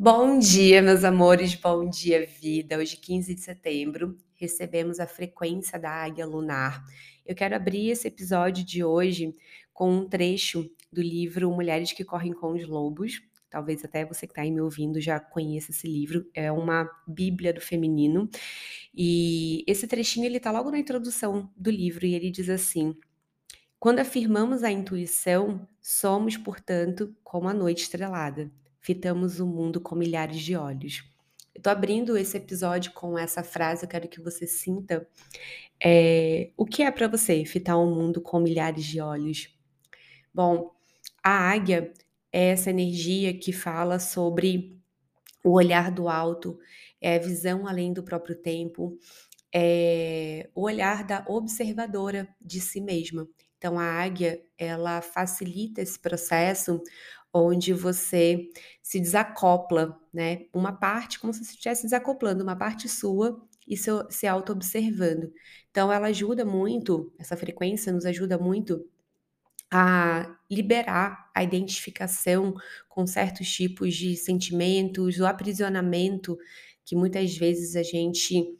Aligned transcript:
Bom 0.00 0.38
dia, 0.38 0.80
meus 0.80 1.02
amores, 1.02 1.56
bom 1.56 1.90
dia, 1.90 2.24
vida. 2.24 2.78
Hoje, 2.78 2.96
15 2.96 3.34
de 3.34 3.40
setembro, 3.40 4.16
recebemos 4.36 5.00
a 5.00 5.08
frequência 5.08 5.76
da 5.76 5.90
águia 5.90 6.24
lunar. 6.24 6.84
Eu 7.26 7.34
quero 7.34 7.56
abrir 7.56 7.90
esse 7.90 8.06
episódio 8.06 8.64
de 8.64 8.84
hoje 8.84 9.34
com 9.74 9.90
um 9.90 10.08
trecho 10.08 10.70
do 10.92 11.02
livro 11.02 11.50
Mulheres 11.50 11.92
que 11.92 12.04
Correm 12.04 12.32
com 12.32 12.52
os 12.52 12.64
Lobos. 12.64 13.20
Talvez 13.50 13.84
até 13.84 14.04
você 14.04 14.24
que 14.24 14.30
está 14.30 14.42
aí 14.42 14.52
me 14.52 14.60
ouvindo 14.60 15.00
já 15.00 15.18
conheça 15.18 15.72
esse 15.72 15.88
livro. 15.88 16.30
É 16.32 16.52
uma 16.52 16.88
bíblia 17.04 17.52
do 17.52 17.60
feminino. 17.60 18.30
E 18.94 19.64
esse 19.66 19.88
trechinho 19.88 20.26
ele 20.26 20.36
está 20.36 20.52
logo 20.52 20.70
na 20.70 20.78
introdução 20.78 21.50
do 21.56 21.72
livro 21.72 22.06
e 22.06 22.14
ele 22.14 22.30
diz 22.30 22.48
assim: 22.48 22.94
Quando 23.80 23.98
afirmamos 23.98 24.62
a 24.62 24.70
intuição, 24.70 25.66
somos, 25.82 26.36
portanto, 26.36 27.12
como 27.24 27.48
a 27.48 27.52
noite 27.52 27.82
estrelada 27.82 28.48
fitamos 28.80 29.40
o 29.40 29.46
mundo 29.46 29.80
com 29.80 29.94
milhares 29.94 30.40
de 30.40 30.56
olhos. 30.56 31.04
Eu 31.54 31.62
tô 31.62 31.70
abrindo 31.70 32.16
esse 32.16 32.36
episódio 32.36 32.92
com 32.92 33.18
essa 33.18 33.42
frase, 33.42 33.84
eu 33.84 33.88
quero 33.88 34.08
que 34.08 34.20
você 34.20 34.46
sinta 34.46 35.08
é, 35.82 36.50
o 36.56 36.64
que 36.64 36.82
é 36.82 36.90
para 36.90 37.08
você 37.08 37.44
fitar 37.44 37.76
um 37.78 37.94
mundo 37.94 38.20
com 38.20 38.38
milhares 38.38 38.84
de 38.84 39.00
olhos. 39.00 39.56
Bom, 40.32 40.72
a 41.22 41.50
águia 41.50 41.92
é 42.32 42.50
essa 42.50 42.70
energia 42.70 43.36
que 43.36 43.52
fala 43.52 43.98
sobre 43.98 44.80
o 45.42 45.52
olhar 45.52 45.90
do 45.90 46.08
alto, 46.08 46.58
é 47.00 47.16
a 47.16 47.18
visão 47.18 47.66
além 47.66 47.92
do 47.92 48.02
próprio 48.02 48.36
tempo, 48.36 48.98
é 49.52 50.48
o 50.54 50.62
olhar 50.62 51.04
da 51.04 51.24
observadora 51.26 52.28
de 52.40 52.60
si 52.60 52.80
mesma. 52.80 53.28
Então 53.56 53.78
a 53.78 53.84
águia, 53.84 54.40
ela 54.56 55.00
facilita 55.00 55.82
esse 55.82 55.98
processo 55.98 56.80
onde 57.32 57.72
você 57.72 58.48
se 58.82 59.00
desacopla, 59.00 59.98
né? 60.12 60.46
Uma 60.52 60.72
parte, 60.72 61.18
como 61.18 61.32
se 61.32 61.44
você 61.44 61.52
estivesse 61.52 61.82
desacoplando 61.84 62.42
uma 62.42 62.56
parte 62.56 62.88
sua 62.88 63.40
e 63.66 63.76
se, 63.76 63.90
se 64.10 64.26
auto-observando. 64.26 65.32
Então, 65.70 65.92
ela 65.92 66.08
ajuda 66.08 66.44
muito, 66.44 67.12
essa 67.18 67.36
frequência 67.36 67.92
nos 67.92 68.06
ajuda 68.06 68.38
muito 68.38 68.84
a 69.70 70.36
liberar 70.50 71.30
a 71.34 71.42
identificação 71.42 72.54
com 72.88 73.06
certos 73.06 73.50
tipos 73.50 73.94
de 73.94 74.16
sentimentos, 74.16 75.20
o 75.20 75.26
aprisionamento 75.26 76.38
que 76.84 76.96
muitas 76.96 77.36
vezes 77.36 77.76
a 77.76 77.82
gente 77.82 78.58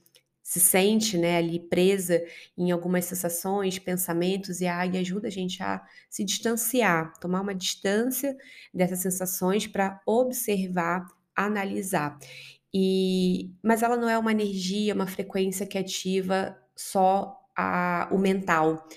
se 0.49 0.61
sente 0.61 1.19
né, 1.19 1.37
ali 1.37 1.61
presa 1.61 2.25
em 2.57 2.71
algumas 2.71 3.05
sensações, 3.05 3.79
pensamentos, 3.79 4.63
e 4.63 4.67
a 4.67 4.81
águia 4.81 5.03
ajuda 5.03 5.29
a 5.29 5.31
gente 5.31 5.63
a 5.63 5.87
se 6.09 6.25
distanciar, 6.25 7.13
tomar 7.21 7.43
uma 7.43 7.55
distância 7.55 8.35
dessas 8.73 9.01
sensações 9.01 9.67
para 9.67 10.01
observar, 10.07 11.07
analisar. 11.37 12.19
E, 12.73 13.53
mas 13.63 13.83
ela 13.83 13.95
não 13.95 14.09
é 14.09 14.17
uma 14.17 14.33
energia, 14.33 14.95
uma 14.95 15.07
frequência 15.07 15.67
que 15.67 15.77
ativa 15.77 16.59
só 16.75 17.39
a, 17.55 18.09
o 18.11 18.17
mental. 18.17 18.89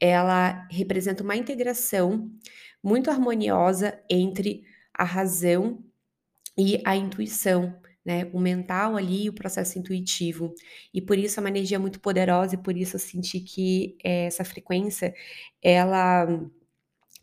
Ela 0.00 0.66
representa 0.68 1.22
uma 1.22 1.36
integração 1.36 2.28
muito 2.82 3.12
harmoniosa 3.12 3.96
entre 4.10 4.64
a 4.92 5.04
razão 5.04 5.84
e 6.58 6.82
a 6.84 6.96
intuição, 6.96 7.78
né? 8.06 8.30
O 8.32 8.38
mental 8.38 8.96
ali, 8.96 9.28
o 9.28 9.32
processo 9.32 9.78
intuitivo. 9.78 10.54
E 10.94 11.02
por 11.02 11.18
isso 11.18 11.40
é 11.40 11.42
uma 11.42 11.48
energia 11.50 11.78
muito 11.78 12.00
poderosa 12.00 12.54
e 12.54 12.58
por 12.58 12.76
isso 12.76 12.96
eu 12.96 13.00
senti 13.00 13.40
que 13.40 13.96
é, 14.04 14.26
essa 14.26 14.44
frequência, 14.44 15.12
ela 15.62 16.26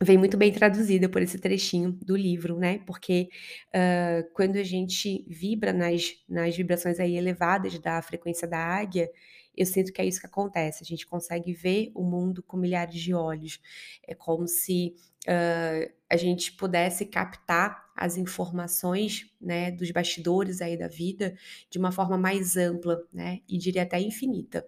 vem 0.02 0.18
muito 0.18 0.36
bem 0.36 0.52
traduzida 0.52 1.08
por 1.08 1.22
esse 1.22 1.38
trechinho 1.38 1.92
do 1.92 2.16
livro, 2.16 2.58
né? 2.58 2.80
Porque 2.86 3.28
uh, 3.74 4.28
quando 4.34 4.56
a 4.56 4.62
gente 4.62 5.24
vibra 5.28 5.72
nas, 5.72 6.12
nas 6.28 6.56
vibrações 6.56 7.00
aí 7.00 7.16
elevadas 7.16 7.78
da 7.78 8.02
frequência 8.02 8.46
da 8.46 8.58
águia, 8.58 9.08
eu 9.56 9.66
sinto 9.66 9.92
que 9.92 10.00
é 10.00 10.06
isso 10.06 10.20
que 10.20 10.26
acontece. 10.26 10.82
A 10.82 10.86
gente 10.86 11.06
consegue 11.06 11.52
ver 11.52 11.90
o 11.94 12.02
mundo 12.02 12.42
com 12.42 12.56
milhares 12.56 13.00
de 13.00 13.14
olhos. 13.14 13.60
É 14.06 14.14
como 14.14 14.46
se 14.46 14.94
uh, 15.28 15.92
a 16.10 16.16
gente 16.16 16.52
pudesse 16.52 17.06
captar 17.06 17.84
as 17.96 18.16
informações 18.16 19.32
né, 19.40 19.70
dos 19.70 19.90
bastidores 19.92 20.60
aí 20.60 20.76
da 20.76 20.88
vida 20.88 21.36
de 21.70 21.78
uma 21.78 21.92
forma 21.92 22.18
mais 22.18 22.56
ampla, 22.56 23.00
né? 23.12 23.40
E 23.48 23.56
diria 23.56 23.82
até 23.82 24.00
infinita. 24.00 24.66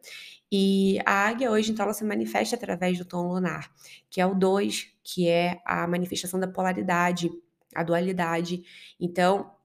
E 0.50 0.98
a 1.04 1.28
águia 1.28 1.50
hoje, 1.50 1.72
então, 1.72 1.84
ela 1.84 1.94
se 1.94 2.04
manifesta 2.04 2.54
através 2.54 2.98
do 2.98 3.04
tom 3.04 3.26
lunar, 3.26 3.72
que 4.08 4.20
é 4.20 4.26
o 4.26 4.34
2, 4.34 4.92
que 5.02 5.28
é 5.28 5.60
a 5.64 5.86
manifestação 5.88 6.38
da 6.38 6.46
polaridade, 6.46 7.30
a 7.74 7.82
dualidade. 7.82 8.62
Então, 9.00 9.55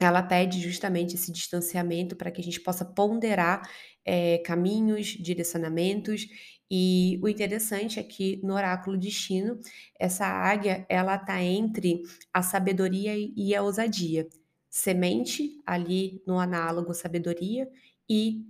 ela 0.00 0.22
pede 0.22 0.60
justamente 0.60 1.14
esse 1.14 1.32
distanciamento 1.32 2.14
para 2.16 2.30
que 2.30 2.40
a 2.40 2.44
gente 2.44 2.60
possa 2.60 2.84
ponderar 2.84 3.68
é, 4.04 4.38
caminhos, 4.38 5.08
direcionamentos. 5.08 6.26
E 6.70 7.18
o 7.22 7.28
interessante 7.28 7.98
é 7.98 8.02
que 8.02 8.40
no 8.42 8.54
oráculo 8.54 8.96
destino, 8.96 9.58
essa 9.98 10.26
águia 10.26 10.86
ela 10.88 11.16
está 11.16 11.42
entre 11.42 12.02
a 12.32 12.42
sabedoria 12.42 13.14
e 13.36 13.54
a 13.54 13.62
ousadia. 13.62 14.28
Semente 14.70 15.60
ali 15.66 16.22
no 16.26 16.38
análogo 16.38 16.94
sabedoria 16.94 17.68
e 18.08 18.44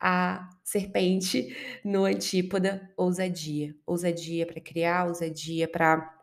a 0.00 0.48
serpente 0.64 1.56
no 1.84 2.04
antípoda 2.04 2.90
ousadia. 2.96 3.74
Ousadia 3.86 4.46
para 4.46 4.60
criar, 4.60 5.06
ousadia 5.06 5.68
para 5.68 6.17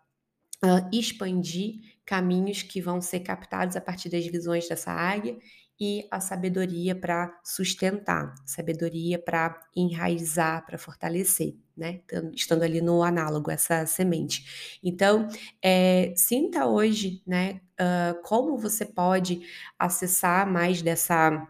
uh, 0.63 0.89
expandir 0.91 1.81
caminhos 2.05 2.61
que 2.61 2.81
vão 2.81 3.01
ser 3.01 3.21
captados 3.21 3.75
a 3.75 3.81
partir 3.81 4.09
das 4.09 4.25
visões 4.25 4.67
dessa 4.67 4.91
águia 4.91 5.37
e 5.79 6.07
a 6.09 6.21
sabedoria 6.21 6.95
para 6.95 7.37
sustentar, 7.43 8.33
sabedoria 8.45 9.19
para 9.19 9.61
enraizar, 9.75 10.65
para 10.65 10.77
fortalecer, 10.77 11.55
né? 11.75 11.99
Estando 12.33 12.63
ali 12.63 12.79
no 12.79 13.03
análogo, 13.03 13.51
essa 13.51 13.85
semente. 13.85 14.79
Então, 14.81 15.27
é, 15.61 16.13
sinta 16.15 16.65
hoje, 16.65 17.21
né, 17.27 17.59
uh, 17.79 18.21
como 18.23 18.57
você 18.57 18.85
pode 18.85 19.41
acessar 19.77 20.49
mais 20.49 20.81
dessa 20.81 21.45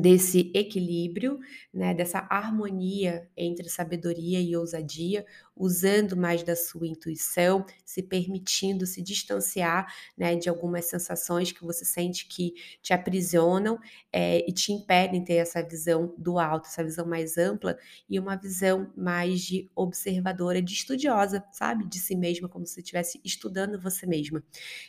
desse 0.00 0.50
equilíbrio, 0.54 1.38
né, 1.72 1.94
dessa 1.94 2.26
harmonia 2.30 3.28
entre 3.36 3.68
sabedoria 3.68 4.40
e 4.40 4.56
ousadia, 4.56 5.26
usando 5.54 6.16
mais 6.16 6.42
da 6.42 6.56
sua 6.56 6.86
intuição, 6.86 7.64
se 7.84 8.02
permitindo 8.02 8.86
se 8.86 9.02
distanciar 9.02 9.92
né, 10.16 10.34
de 10.34 10.48
algumas 10.48 10.86
sensações 10.86 11.52
que 11.52 11.62
você 11.62 11.84
sente 11.84 12.26
que 12.26 12.54
te 12.80 12.92
aprisionam 12.92 13.78
é, 14.12 14.48
e 14.48 14.52
te 14.52 14.72
impedem 14.72 15.22
ter 15.22 15.34
essa 15.34 15.62
visão 15.62 16.14
do 16.16 16.38
alto, 16.38 16.66
essa 16.66 16.82
visão 16.82 17.06
mais 17.06 17.36
ampla 17.36 17.76
e 18.08 18.18
uma 18.18 18.36
visão 18.36 18.90
mais 18.96 19.42
de 19.42 19.70
observadora, 19.74 20.62
de 20.62 20.72
estudiosa, 20.72 21.44
sabe? 21.52 21.86
De 21.86 21.98
si 21.98 22.16
mesma, 22.16 22.48
como 22.48 22.66
se 22.66 22.80
estivesse 22.80 23.20
estudando 23.24 23.78
você 23.78 24.06
mesma. 24.06 24.42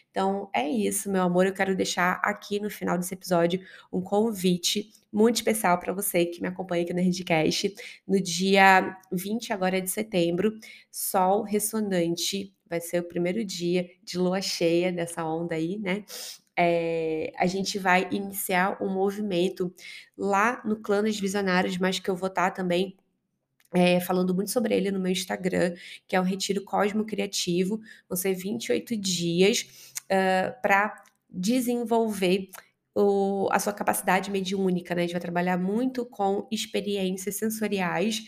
Então 0.10 0.50
é 0.54 0.70
isso, 0.70 1.12
meu 1.12 1.24
amor. 1.24 1.46
Eu 1.48 1.54
quero 1.54 1.76
deixar 1.76 2.22
aqui 2.24 2.60
no 2.60 2.70
final 2.70 2.98
desse 2.98 3.14
episódio 3.14 3.60
um 3.92 4.02
convite 4.02 4.93
muito 5.12 5.36
especial 5.36 5.80
para 5.80 5.94
você 5.94 6.26
que 6.26 6.42
me 6.42 6.48
acompanha 6.48 6.84
aqui 6.84 6.94
no 6.94 7.02
Redcast. 7.02 7.76
No 8.08 8.20
dia 8.20 8.98
20 9.12 9.54
agora 9.54 9.82
de 9.82 9.90
setembro, 9.90 10.58
Sol 10.92 11.44
ressonante 11.44 12.54
vai 12.68 12.82
ser 12.82 13.00
o 13.00 13.08
primeiro 13.08 13.46
dia 13.46 13.88
de 14.04 14.18
lua 14.18 14.42
cheia 14.42 14.92
dessa 14.92 15.24
onda 15.24 15.56
aí, 15.56 15.78
né? 15.78 16.04
É, 16.58 17.32
a 17.38 17.46
gente 17.46 17.78
vai 17.80 18.08
iniciar 18.12 18.78
um 18.82 18.90
movimento 18.90 19.74
lá 20.18 20.62
no 20.66 20.78
Clã 20.78 21.04
dos 21.04 21.20
Visionários, 21.20 21.78
mas 21.78 22.00
que 22.00 22.10
eu 22.10 22.16
vou 22.16 22.30
estar 22.30 22.50
tá 22.50 22.56
também 22.56 22.96
é, 23.74 24.00
falando 24.00 24.36
muito 24.36 24.52
sobre 24.52 24.76
ele 24.76 24.92
no 24.92 25.00
meu 25.00 25.12
Instagram, 25.12 25.74
que 26.08 26.16
é 26.16 26.20
o 26.20 26.24
Retiro 26.24 26.64
Cosmo 26.64 27.06
Criativo. 27.06 27.82
Vão 28.08 28.16
ser 28.16 28.34
28 28.34 28.96
dias 28.96 29.68
uh, 30.04 30.62
para 30.62 31.04
desenvolver 31.30 32.50
o, 32.96 33.50
a 33.52 33.60
sua 33.60 33.74
capacidade 33.74 34.32
mediúnica, 34.32 34.96
né? 34.96 35.02
A 35.02 35.06
gente 35.06 35.14
vai 35.14 35.22
trabalhar 35.22 35.58
muito 35.58 36.06
com 36.06 36.48
experiências 36.52 37.36
sensoriais 37.38 38.22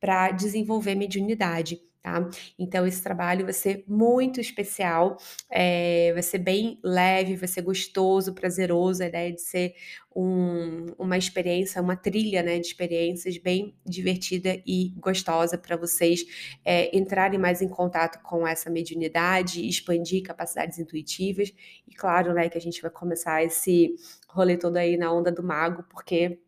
para 0.00 0.30
desenvolver 0.32 0.94
mediunidade. 0.94 1.78
Tá? 2.02 2.26
Então, 2.58 2.86
esse 2.86 3.02
trabalho 3.02 3.44
vai 3.44 3.52
ser 3.52 3.84
muito 3.86 4.40
especial, 4.40 5.18
é, 5.50 6.10
vai 6.14 6.22
ser 6.22 6.38
bem 6.38 6.78
leve, 6.82 7.36
vai 7.36 7.46
ser 7.46 7.60
gostoso, 7.60 8.32
prazeroso, 8.32 9.02
a 9.02 9.06
ideia 9.06 9.30
de 9.30 9.42
ser 9.42 9.74
um, 10.16 10.86
uma 10.98 11.18
experiência, 11.18 11.80
uma 11.82 11.96
trilha 11.96 12.42
né, 12.42 12.58
de 12.58 12.66
experiências 12.66 13.36
bem 13.36 13.76
divertida 13.84 14.62
e 14.66 14.94
gostosa 14.96 15.58
para 15.58 15.76
vocês 15.76 16.24
é, 16.64 16.96
entrarem 16.96 17.38
mais 17.38 17.60
em 17.60 17.68
contato 17.68 18.22
com 18.22 18.46
essa 18.46 18.70
mediunidade, 18.70 19.68
expandir 19.68 20.22
capacidades 20.22 20.78
intuitivas, 20.78 21.52
e 21.86 21.94
claro, 21.94 22.32
né, 22.32 22.48
que 22.48 22.56
a 22.56 22.62
gente 22.62 22.80
vai 22.80 22.90
começar 22.90 23.44
esse 23.44 23.94
rolê 24.26 24.56
todo 24.56 24.78
aí 24.78 24.96
na 24.96 25.12
onda 25.12 25.30
do 25.30 25.42
mago, 25.42 25.84
porque 25.90 26.38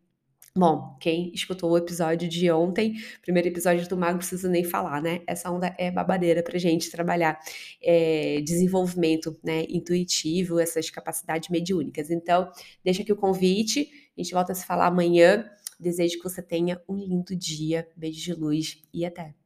Bom, 0.55 0.95
quem 0.99 1.31
escutou 1.33 1.71
o 1.71 1.77
episódio 1.77 2.29
de 2.29 2.51
ontem, 2.51 2.93
primeiro 3.23 3.47
episódio 3.47 3.89
do 3.89 3.97
Mago, 3.97 4.19
preciso 4.19 4.47
nem 4.47 4.63
falar, 4.63 5.01
né? 5.01 5.21
Essa 5.25 5.49
onda 5.49 5.75
é 5.79 5.89
babadeira 5.89 6.43
pra 6.43 6.59
gente 6.59 6.91
trabalhar 6.91 7.39
é, 7.81 8.39
desenvolvimento 8.41 9.35
né, 9.43 9.65
intuitivo, 9.67 10.59
essas 10.59 10.91
capacidades 10.91 11.49
mediúnicas. 11.49 12.11
Então, 12.11 12.51
deixa 12.83 13.01
aqui 13.01 13.11
o 13.11 13.15
convite, 13.15 13.89
a 14.15 14.21
gente 14.21 14.31
volta 14.31 14.51
a 14.51 14.55
se 14.55 14.63
falar 14.63 14.85
amanhã. 14.85 15.43
Desejo 15.79 16.17
que 16.17 16.23
você 16.23 16.41
tenha 16.43 16.79
um 16.87 16.97
lindo 16.97 17.35
dia. 17.35 17.89
Beijo 17.97 18.21
de 18.21 18.33
luz 18.39 18.79
e 18.93 19.05
até! 19.07 19.42